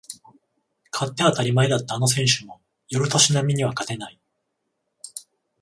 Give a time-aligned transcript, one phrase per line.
[0.91, 2.59] 勝って当たり前だったあの選手も
[2.89, 4.19] 寄る年波には勝てない